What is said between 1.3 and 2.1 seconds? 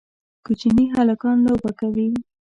لوبه کوي